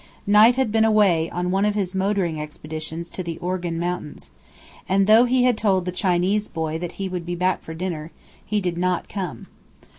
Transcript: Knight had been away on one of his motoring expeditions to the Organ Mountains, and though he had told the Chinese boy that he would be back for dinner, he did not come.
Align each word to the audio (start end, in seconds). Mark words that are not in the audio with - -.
Knight 0.25 0.55
had 0.55 0.71
been 0.71 0.83
away 0.83 1.29
on 1.29 1.51
one 1.51 1.63
of 1.63 1.75
his 1.75 1.93
motoring 1.93 2.41
expeditions 2.41 3.07
to 3.11 3.21
the 3.21 3.37
Organ 3.37 3.77
Mountains, 3.79 4.31
and 4.89 5.05
though 5.05 5.25
he 5.25 5.43
had 5.43 5.55
told 5.55 5.85
the 5.85 5.91
Chinese 5.91 6.47
boy 6.47 6.79
that 6.79 6.93
he 6.93 7.07
would 7.07 7.23
be 7.23 7.35
back 7.35 7.61
for 7.61 7.75
dinner, 7.75 8.09
he 8.43 8.59
did 8.59 8.79
not 8.79 9.07
come. 9.07 9.45